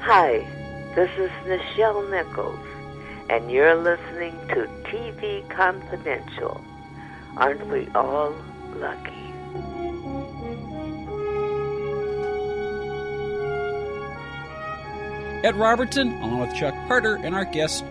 [0.00, 0.46] Hi,
[0.94, 2.58] this is Nichelle Nichols,
[3.28, 6.60] and you're listening to TV Confidential.
[7.36, 8.34] Aren't we all
[8.76, 9.10] lucky?
[15.44, 17.84] Ed Robertson, along with Chuck Harder and our guest,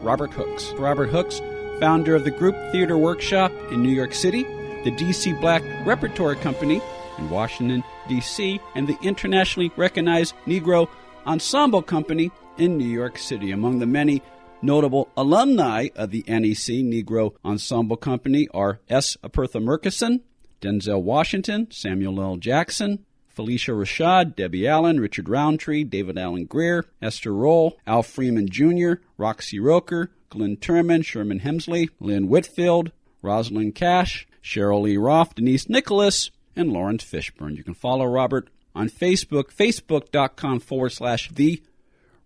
[0.00, 0.72] Robert Hooks.
[0.78, 1.40] Robert Hooks,
[1.80, 4.44] founder of the Group Theater Workshop in New York City,
[4.84, 6.80] the DC Black Repertory Company
[7.18, 10.88] in Washington, D.C., and the internationally recognized Negro
[11.28, 13.52] Ensemble Company in New York City.
[13.52, 14.22] Among the many
[14.62, 19.18] notable alumni of the NEC Negro Ensemble Company are S.
[19.22, 20.22] Epatha Merkerson,
[20.62, 22.36] Denzel Washington, Samuel L.
[22.38, 23.04] Jackson,
[23.36, 29.60] Phylicia Rashad, Debbie Allen, Richard Roundtree, David Alan Grier, Esther Rolle, Al Freeman Jr., Roxy
[29.60, 36.72] Roker, Glynn Turman, Sherman Hemsley, Lynn Whitfield, Rosalind Cash, Sheryl Lee Ralph, Denise Nicholas, and
[36.72, 37.54] Laurence Fishburne.
[37.54, 41.62] You can follow Robert on Facebook, facebook.com forward slash the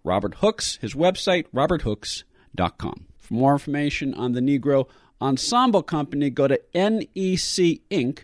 [0.05, 3.06] Robert Hooks, his website, roberthooks.com.
[3.18, 4.88] For more information on the Negro
[5.21, 8.23] Ensemble Company, go to necinc.org.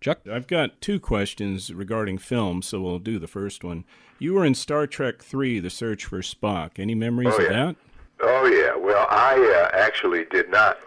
[0.00, 0.20] Chuck?
[0.30, 3.84] I've got two questions regarding film, so we'll do the first one.
[4.20, 6.78] You were in Star Trek III, The Search for Spock.
[6.78, 7.76] Any memories Oh, of that?
[8.20, 8.76] Oh yeah.
[8.76, 10.78] Well, I uh, actually did not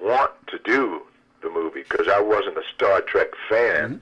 [0.00, 1.02] want to do
[1.42, 4.00] the movie because I wasn't a Star Trek fan.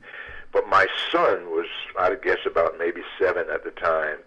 [0.53, 1.67] But my son was,
[1.99, 4.19] I'd guess, about maybe seven at the time,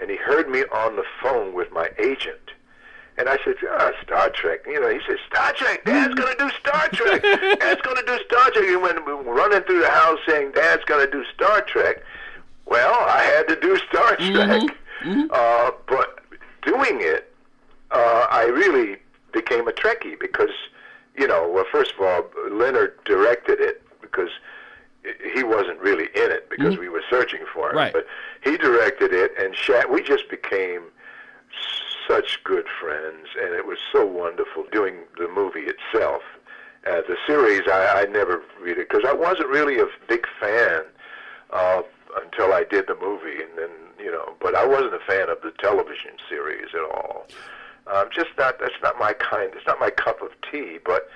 [0.00, 2.38] and he heard me on the phone with my agent.
[3.18, 4.60] And I said, oh, Star Trek.
[4.66, 5.84] You know, he said, Star Trek.
[5.84, 7.22] Dad's going to do Star Trek.
[7.60, 8.64] Dad's going to do Star Trek.
[8.68, 12.02] He went running through the house saying, Dad's going to do Star Trek.
[12.64, 14.62] Well, I had to do Star Trek.
[15.30, 16.20] Uh, but
[16.62, 17.34] doing it,
[17.90, 18.96] uh, I really
[19.32, 20.50] became a Trekkie because,
[21.16, 24.30] you know, well, first of all, Leonard directed it because
[25.34, 27.76] he wasn't really in it because we were searching for him.
[27.76, 27.92] Right.
[27.92, 28.06] But
[28.42, 30.84] he directed it, and Shat, we just became
[32.08, 36.22] such good friends, and it was so wonderful doing the movie itself.
[36.86, 40.82] Uh, the series, I, I never read it because I wasn't really a big fan
[41.50, 41.82] uh,
[42.22, 44.34] until I did the movie, and then you know.
[44.40, 47.26] But I wasn't a fan of the television series at all.
[47.86, 48.58] Um, just not.
[48.58, 49.52] That's not my kind.
[49.54, 50.78] It's not my cup of tea.
[50.84, 51.08] But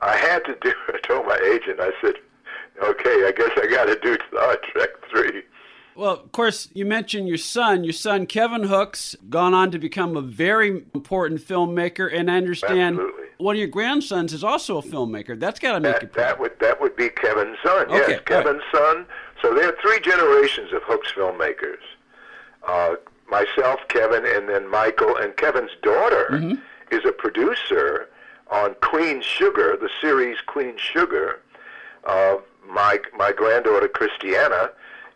[0.00, 0.72] I had to do.
[0.88, 1.80] I told my agent.
[1.80, 2.14] I said,
[2.82, 5.42] "Okay, I guess I got to do Star Trek three.
[5.96, 7.84] Well, of course, you mentioned your son.
[7.84, 12.96] Your son, Kevin Hooks, gone on to become a very important filmmaker, and I understand
[12.98, 13.24] Absolutely.
[13.38, 15.38] one of your grandsons is also a filmmaker.
[15.38, 16.24] That's got to make you That, proud.
[16.30, 17.86] that would that would be Kevin's son.
[17.90, 19.06] Okay, yes, Kevin's son.
[19.40, 21.82] So there are three generations of Hooks filmmakers.
[22.66, 22.94] Uh,
[23.30, 26.54] myself, Kevin, and then Michael, and Kevin's daughter Mm-hmm.
[26.94, 28.08] is a producer
[28.50, 31.40] on Queen Sugar, the series Queen Sugar.
[32.04, 32.36] Uh,
[32.68, 34.70] my my granddaughter Christiana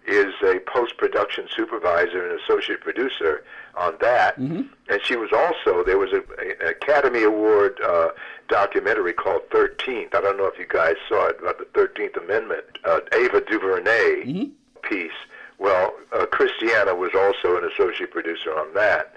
[0.07, 3.45] is a post production supervisor and associate producer
[3.75, 4.63] on that, Mm-hmm.
[4.89, 8.09] and she was also there was a, a- an Academy Award uh,
[8.49, 10.15] documentary called Thirteenth.
[10.15, 12.65] I don't know if you guys saw it about the Thirteenth Amendment.
[12.85, 14.45] Uh, Ava DuVernay Mm-hmm.
[14.83, 15.13] piece.
[15.59, 19.17] Well, uh, Christiana was also an associate producer on that.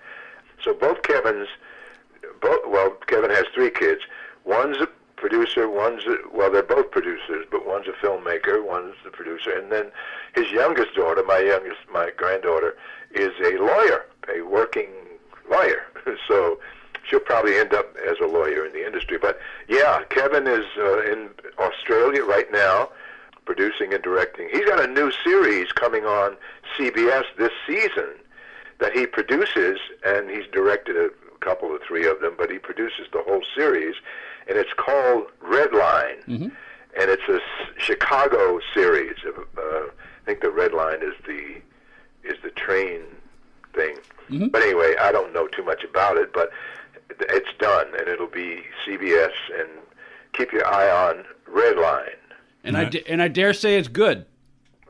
[0.63, 1.47] So both Kevin's,
[2.41, 4.01] both well, Kevin has three kids.
[4.43, 4.87] One's a
[5.21, 9.71] producer, one's a, well, they're both producers, but one's a filmmaker, one's the producer, and
[9.71, 9.91] then
[10.35, 12.75] his youngest daughter, my youngest, my granddaughter,
[13.11, 14.05] is a lawyer,
[14.35, 14.89] a working
[15.49, 15.83] lawyer.
[16.27, 16.59] so
[17.07, 19.17] she'll probably end up as a lawyer in the industry.
[19.21, 19.39] But
[19.69, 22.89] yeah, Kevin is uh, in Australia right now
[23.45, 24.49] producing and directing.
[24.51, 26.35] He's got a new series coming on
[26.77, 28.15] CBS this season
[28.79, 31.09] that he produces, and he's directed a
[31.41, 33.95] couple or three of them, but he produces the whole series,
[34.51, 36.17] and it's called Red Line,
[36.99, 37.41] and it's a S-
[37.77, 39.15] Chicago series.
[39.25, 39.89] Uh, I
[40.25, 41.61] think the Red Line is the
[42.29, 43.01] is the train
[43.73, 43.95] thing.
[44.49, 46.51] But anyway, I don't know too much about it, but
[47.19, 49.69] it's done, and it'll be CBS, and
[50.33, 52.19] keep your eye on Red Line.
[52.63, 54.25] and I da- and I dare say it's good.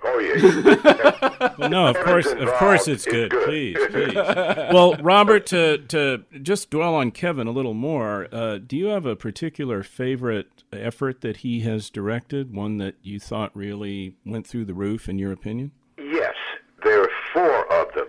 [0.04, 1.28] Oh yeah.
[1.58, 3.32] Well, no, of course, of course, it's good.
[3.32, 3.46] good.
[3.46, 4.14] Please, please.
[4.16, 8.28] well, Robert, to to just dwell on Kevin a little more.
[8.32, 12.54] Uh, do you have a particular favorite effort that he has directed?
[12.54, 15.72] One that you thought really went through the roof, in your opinion?
[15.98, 16.36] Yes,
[16.84, 18.08] there are four of them.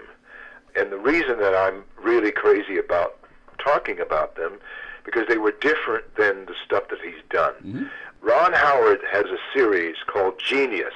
[0.77, 3.19] And the reason that I'm really crazy about
[3.59, 4.59] talking about them,
[5.05, 7.91] because they were different than the stuff that he's done.
[8.21, 10.94] Ron Howard has a series called Genius.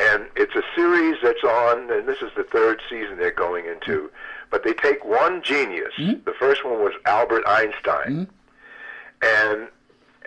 [0.00, 4.10] And it's a series that's on, and this is the third season they're going into.
[4.50, 5.92] But they take one genius.
[5.96, 6.12] Hmm?
[6.24, 9.24] The first one was Albert Einstein, hmm?
[9.24, 9.68] and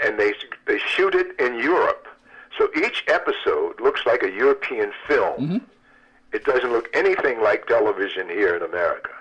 [0.04, 0.34] and they
[0.66, 2.08] they shoot it in Europe.
[2.58, 5.58] So each episode looks like a European film, hmm?
[6.34, 9.12] It doesn't look anything like television here in America.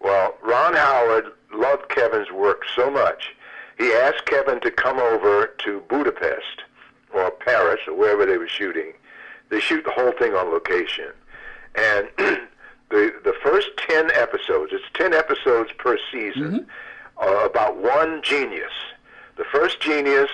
[0.00, 3.34] Well, Ron Howard loved Kevin's work so much,
[3.80, 6.64] he asked Kevin to come over to Budapest
[7.14, 8.92] or Paris or wherever they were shooting.
[9.50, 11.12] They shoot the whole thing on location.
[11.74, 12.08] And
[12.90, 16.66] the the first 10 episodes, it's 10 episodes per season,
[17.20, 18.72] uh, about one genius.
[19.36, 20.30] The first genius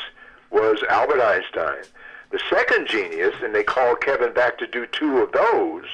[0.50, 1.84] was Albert Einstein.
[2.30, 5.84] The second genius, and they called Kevin back to do two of those,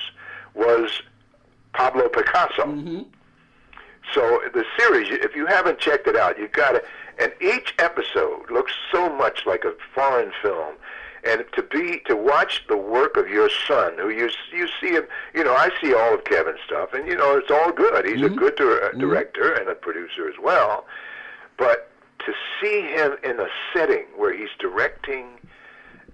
[0.54, 1.02] was
[1.72, 2.64] Pablo Picasso.
[4.14, 6.82] So the series, if you haven't checked it out, you've got to.
[7.18, 10.74] And each episode looks so much like a foreign film.
[11.24, 15.04] And to be to watch the work of your son, who you you see him,
[15.34, 18.04] you know, I see all of Kevin's stuff, and you know, it's all good.
[18.06, 20.84] He's a good dir- director and a producer as well.
[21.56, 21.90] But
[22.26, 25.38] to see him in a setting where he's directing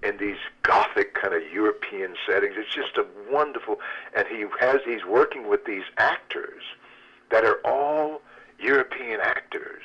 [0.03, 3.79] in these gothic kind of European settings, it's just a wonderful.
[4.15, 6.61] And he has he's working with these actors
[7.31, 8.21] that are all
[8.59, 9.83] European actors,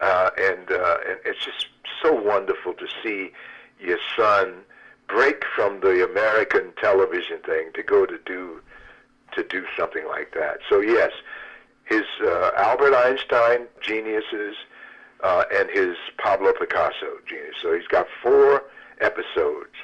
[0.00, 1.68] uh, and uh, and it's just
[2.02, 3.32] so wonderful to see
[3.80, 4.54] your son
[5.08, 8.60] break from the American television thing to go to do
[9.32, 10.58] to do something like that.
[10.68, 11.10] So yes,
[11.84, 14.56] his uh, Albert Einstein geniuses
[15.22, 17.56] uh, and his Pablo Picasso genius.
[17.62, 18.64] So he's got four
[19.00, 19.74] episodes.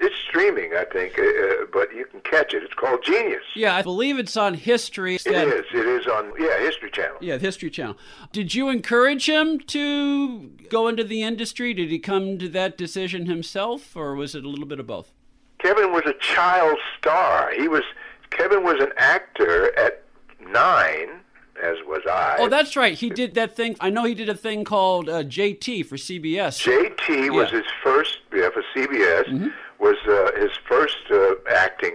[0.00, 2.62] It's streaming, I think, uh, uh, but you can catch it.
[2.64, 3.42] It's called Genius.
[3.54, 5.14] Yeah, I believe it's on History.
[5.14, 5.64] It is.
[5.72, 7.16] It is on yeah History Channel.
[7.20, 7.96] Yeah, the History Channel.
[8.32, 11.72] Did you encourage him to go into the industry?
[11.74, 15.12] Did he come to that decision himself, or was it a little bit of both?
[15.60, 17.52] Kevin was a child star.
[17.54, 17.82] He was
[18.30, 20.02] Kevin was an actor at
[20.40, 21.20] nine,
[21.62, 22.36] as was I.
[22.40, 22.94] Oh, that's right.
[22.98, 23.76] He did that thing.
[23.78, 26.58] I know he did a thing called uh, JT for CBS.
[26.60, 27.58] JT was Yeah.
[27.58, 31.94] his first yeah, for CBS was uh, his first uh, acting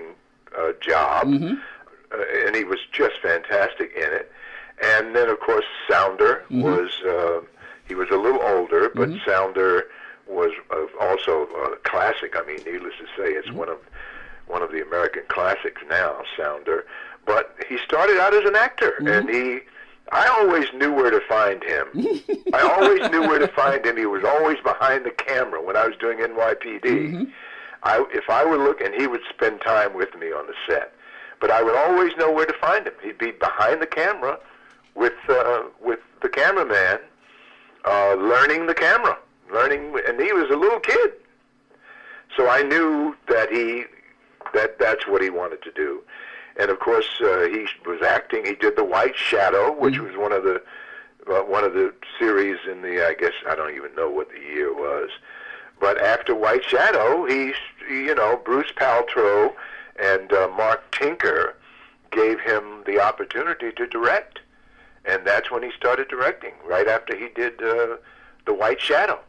[0.57, 1.27] uh, job,
[2.11, 4.31] uh, and he was just fantastic in it.
[4.83, 7.41] And then, of course, Sounder was uh,
[7.87, 9.85] he was a little older, but Sounder
[10.27, 12.35] was uh, also a classic.
[12.35, 13.79] I mean, needless to say, it's one of
[14.47, 16.85] one of the American classics now, Sounder.
[17.25, 19.59] But he started out as an actor, and he.
[20.09, 21.85] I always knew where to find him.
[22.53, 23.97] I always knew where to find him.
[23.97, 27.29] He was always behind the camera when I was doing NYPD.
[27.87, 30.93] I, if I would look, and he would spend time with me on the set,
[31.39, 32.93] but I would always know where to find him.
[33.01, 34.37] He'd be behind the camera
[34.93, 36.99] with uh, with the cameraman,
[37.85, 39.17] uh, learning the camera,
[39.53, 41.13] learning, and he was a little kid,
[42.35, 43.85] so I knew that he
[44.53, 46.01] that that's what he wanted to do.
[46.59, 48.43] And of course, uh, he was acting.
[48.45, 50.61] He did The White Shadow, which was one of the
[51.29, 53.07] uh, one of the series in the.
[53.07, 55.09] I guess I don't even know what the year was.
[55.79, 57.53] But after White Shadow, he,
[57.89, 59.53] you know, Bruce Paltrow
[59.99, 61.55] and uh, Mark Tinker
[62.11, 64.39] gave him the opportunity to direct,
[65.05, 66.53] and that's when he started directing.
[66.65, 67.97] Right after he did uh,
[68.45, 69.19] The White Shadow,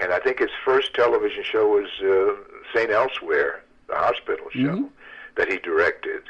[0.00, 2.34] and I think his first television show was uh,
[2.74, 4.88] Saint Elsewhere, the hospital show
[5.36, 6.22] that he directed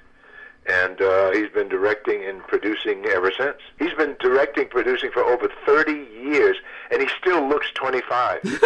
[0.68, 3.56] and uh, he's been directing and producing ever since.
[3.78, 6.56] He's been directing, producing for over 30 years,
[6.90, 8.40] and he still looks 25.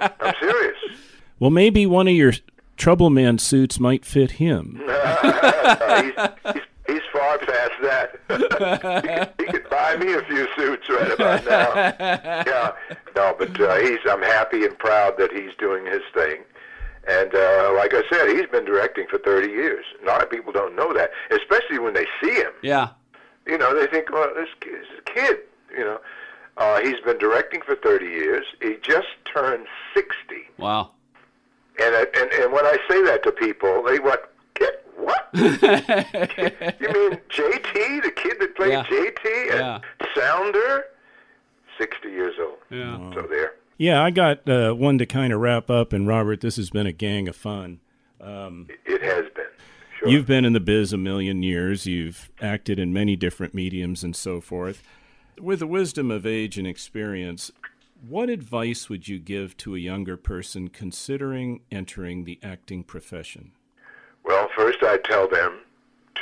[0.00, 0.76] I'm serious.
[1.38, 2.32] Well, maybe one of your
[2.76, 4.80] Troubleman suits might fit him.
[5.22, 6.12] He's,
[6.52, 8.18] he's, he's far past that.
[8.28, 8.48] he,
[9.38, 11.74] could, he could buy me a few suits right about now.
[12.46, 12.72] Yeah,
[13.14, 13.98] no, but uh, he's.
[14.08, 16.42] I'm happy and proud that he's doing his thing.
[17.08, 19.84] And uh, like I said, he's been directing for 30 years.
[20.02, 22.52] A lot of people don't know that, especially when they see him.
[22.62, 22.90] Yeah.
[23.46, 25.36] You know, they think, well, this kid is a kid.
[25.76, 26.00] You know,
[26.58, 28.44] uh, he's been directing for 30 years.
[28.60, 30.12] He just turned 60.
[30.58, 30.90] Wow.
[31.82, 34.32] And, uh, and and when I say that to people, they what?
[34.54, 35.28] Get what?
[35.32, 38.84] you mean JT, the kid that played Yeah.
[38.84, 39.78] JT and Yeah.
[40.14, 40.84] Sounder?
[41.78, 42.58] 60 years old.
[42.70, 43.12] Yeah.
[43.14, 43.54] So there.
[43.78, 45.92] Yeah, I got uh, one to kind of wrap up.
[45.92, 47.80] And Robert, this has been a gang of fun.
[48.20, 49.44] It has been.
[49.98, 50.08] Sure.
[50.08, 51.86] You've been in the biz a million years.
[51.86, 54.82] You've acted in many different mediums and so forth.
[55.40, 57.50] With the wisdom of age and experience,
[58.06, 63.52] what advice would you give to a younger person considering entering the acting profession?
[64.24, 65.60] Well, first I tell them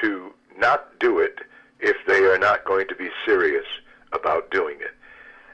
[0.02, 1.38] to not do it
[1.80, 3.64] if they are not going to be serious
[4.12, 4.94] about doing it.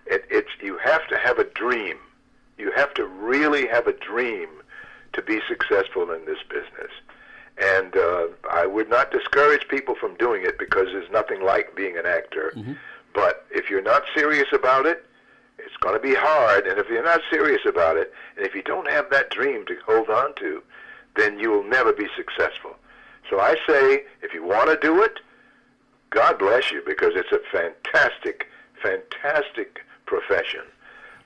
[0.07, 0.25] It.
[0.31, 1.99] It's you have to have a dream.
[2.59, 4.49] You have to really have a dream
[5.13, 6.93] to be successful in this business.
[7.59, 11.97] And uh, I would not discourage people from doing it because there's nothing like being
[11.97, 12.53] an actor.
[13.15, 15.07] But if you're not serious about it,
[15.59, 16.67] it's going to be hard.
[16.67, 19.77] And if you're not serious about it, and if you don't have that dream to
[19.87, 20.63] hold on to,
[21.17, 22.77] then you will never be successful.
[23.31, 25.19] So I say, if you want to do it,
[26.11, 28.49] God bless you because it's a fantastic,
[28.83, 30.63] fantastic profession.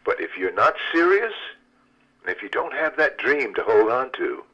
[0.04, 1.34] But if you're not serious,
[2.22, 4.44] and if you don't have that dream to hold on to,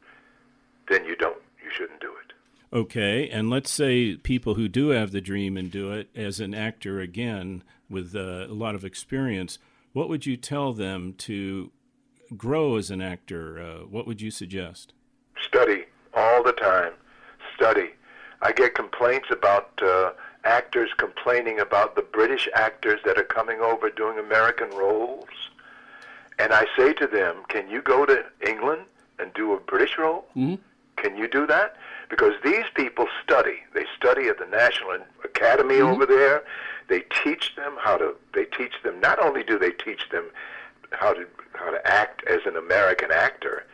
[0.89, 1.37] then you don't.
[1.63, 2.33] You shouldn't do it.
[2.73, 6.53] Okay, and let's say people who do have the dream and do it as an
[6.53, 9.57] actor again with uh, a lot of experience,
[9.93, 11.71] what would you tell them to
[12.35, 13.59] grow as an actor?
[13.59, 14.93] Uh, what would you suggest?
[15.41, 16.91] Study all the time.
[17.55, 17.91] Study.
[18.41, 20.11] I get complaints about uh,
[20.51, 25.27] actors complaining about the British actors that are coming over doing American roles.
[26.39, 28.83] And I say to them, can you go to England
[29.19, 30.25] and do a British role?
[30.35, 30.55] Mm-hmm.
[30.95, 31.75] Can you do that?
[32.09, 33.57] Because these people study.
[33.73, 35.93] They study at the National Academy Mm-hmm.
[35.93, 36.43] over there.
[36.87, 38.15] They teach them how to.
[38.33, 38.99] They teach them.
[39.01, 40.25] Not only do they teach them
[40.91, 43.65] how to how to act as an American actor,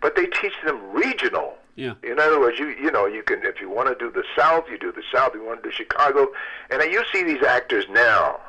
[0.00, 1.54] but they teach them regional.
[1.74, 1.94] Yeah.
[2.02, 4.64] In other words, you you know you can if you want to do the South,
[4.70, 5.32] you do the South.
[5.34, 6.28] You want to do Chicago,
[6.70, 8.40] and you see these actors now.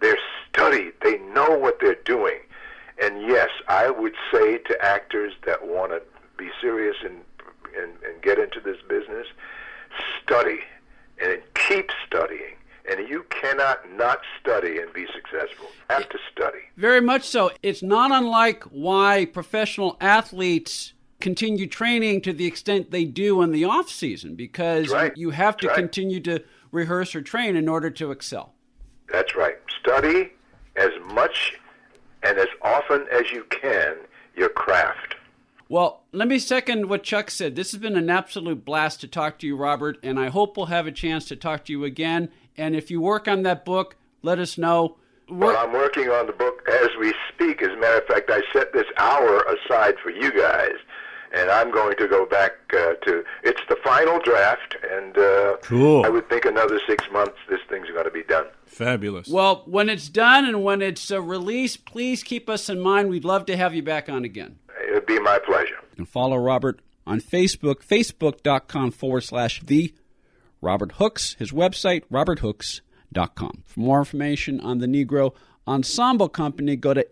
[0.00, 0.18] They're
[0.48, 0.92] studied.
[1.02, 2.38] They know what they're doing.
[3.02, 6.02] And yes, I would say to actors that want to
[6.36, 7.20] be serious and,
[7.76, 9.26] and and get into this business,
[10.22, 10.60] study
[11.20, 12.56] and keep studying.
[12.90, 15.68] And you cannot not study and be successful.
[15.88, 16.58] Have to study.
[16.76, 17.50] Very much so.
[17.62, 23.64] It's not unlike why professional athletes continue training to the extent they do in the
[23.64, 25.16] off season because Right.
[25.16, 25.76] you have to Right.
[25.76, 26.42] continue to
[26.72, 28.54] rehearse or train in order to excel.
[29.10, 29.56] That's right.
[29.80, 30.32] Study
[30.76, 31.54] as much
[32.22, 33.96] and as often as you can
[34.36, 35.14] your craft.
[35.68, 37.56] Well, let me second what Chuck said.
[37.56, 40.66] This has been an absolute blast to talk to you, Robert, and I hope we'll
[40.66, 42.30] have a chance to talk to you again.
[42.56, 44.96] And if you work on that book, let us know.
[45.28, 47.62] Well, I'm working on the book as we speak.
[47.62, 50.74] As a matter of fact, I set this hour aside for you guys,
[51.34, 53.24] and I'm going to go back uh, to.
[53.42, 56.04] It's the final draft, and uh, Cool.
[56.04, 58.46] I would think another six months, this thing's going to be done.
[58.66, 59.28] Fabulous.
[59.28, 63.08] Well, when it's done and when it's uh, released, please keep us in mind.
[63.08, 64.58] We'd love to have you back on again.
[64.88, 65.76] It would be my pleasure.
[65.90, 69.94] You can follow Robert on Facebook, facebook.com forward slash the
[70.60, 73.62] Robert Hooks, his website, roberthooks.com.
[73.66, 75.34] For more information on the Negro
[75.66, 77.06] Ensemble Company, go to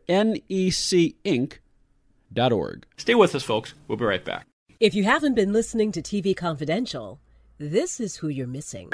[2.34, 2.86] necinc.org.
[2.96, 3.74] Stay with us, folks.
[3.88, 4.46] We'll be right back.
[4.80, 7.20] If you haven't been listening to TV Confidential,
[7.58, 8.90] this is who you're missing.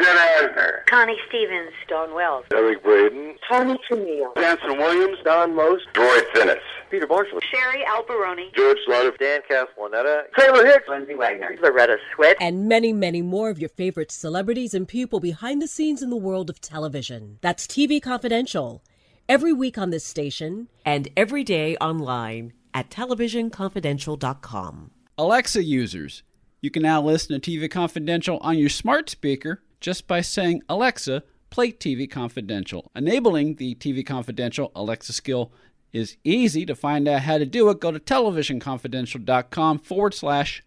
[0.87, 2.45] Connie Stevens, Dawn Wells.
[2.53, 4.33] Eric Braeden, Tony Camille.
[4.37, 6.59] Anson Williams, Don Most, Roy Thinnes,
[6.91, 8.55] Peter Marshall, Sherry Alberoni.
[8.55, 11.57] George Slaughter, Dan Castellaneta, Taylor Hicks, Lindsay Wagner.
[11.63, 12.35] Loretta Swit.
[12.41, 16.17] And many, many more of your favorite celebrities and people behind the scenes in the
[16.17, 17.39] world of television.
[17.41, 18.83] That's TV Confidential.
[19.29, 20.69] Every week on this station.
[20.85, 24.91] and every day online at televisionconfidential.com.
[25.19, 26.23] Alexa users,
[26.61, 31.25] you can now listen to TV Confidential on your smart speaker just by saying, Alexa,
[31.51, 32.93] play TV Confidential.
[32.95, 35.51] Enabling the TV Confidential Alexa skill
[35.93, 36.65] is easy.
[36.67, 40.63] To find out how to do it, go to televisionconfidential.com forward slash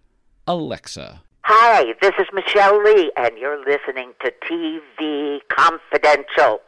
[0.45, 1.21] Alexa.
[1.43, 6.59] Hi, this is Michele Lee, and you're listening to TV Confidential.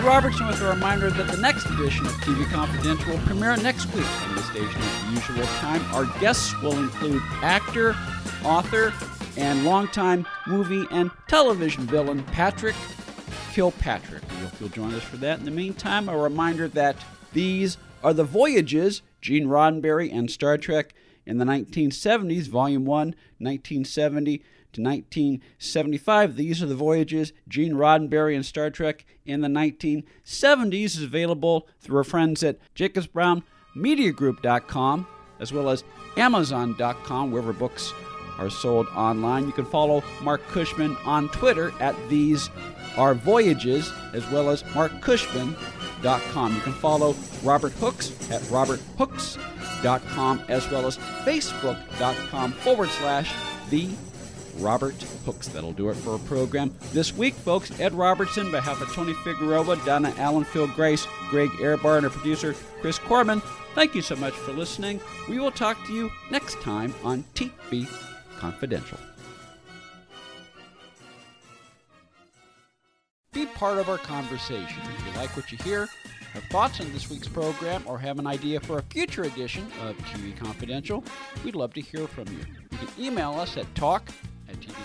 [0.00, 3.84] Ed Robertson with a reminder that the next edition of TV Confidential will premiere next
[3.92, 5.84] week on the station at the usual time.
[5.94, 7.94] Our guests will include actor,
[8.42, 8.94] author,
[9.36, 12.76] and longtime movie and television villain Patrick
[13.52, 14.22] Kilpatrick.
[14.30, 15.38] We hope you'll join us for that.
[15.38, 16.96] In the meantime, a reminder that
[17.34, 20.94] these are the voyages Gene Roddenberry and Star Trek
[21.26, 26.36] in the 1970s, Volume 1, 1970 to 1975.
[26.36, 31.96] These are the voyages Gene Roddenberry and Star Trek in the 1970s is available through
[31.98, 35.06] our friends at jacobsbrownmediagroup.com
[35.40, 35.82] as well as
[36.16, 37.92] amazon.com wherever books
[38.38, 39.46] are sold online.
[39.46, 42.48] You can follow Marc Cushman on Twitter at These
[42.96, 46.54] Are Voyages, as well as markcushman.com.
[46.54, 53.32] You can follow Robert Hooks at roberthooks.com, as well as facebook.com forward slash
[53.68, 53.88] The
[54.58, 55.48] Robert Hooks.
[55.48, 57.70] That'll do it for our program this week, folks.
[57.80, 62.12] Ed Robertson, on behalf of Tony Figueroa, Donna Allen, Phil Grace, Greg Ehrbar, and our
[62.12, 63.40] producer, Chris Corman,
[63.74, 65.00] thank you so much for listening.
[65.28, 67.88] We will talk to you next time on TV
[68.38, 68.98] Confidential.
[73.32, 74.82] Be part of our conversation.
[74.98, 75.88] If you like what you hear,
[76.32, 79.96] have thoughts on this week's program, or have an idea for a future edition of
[79.98, 81.04] TV Confidential,
[81.44, 82.38] we'd love to hear from you.
[82.72, 84.08] You can email us at talk